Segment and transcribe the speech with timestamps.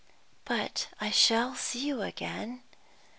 [0.45, 2.63] "But I shall see you again?"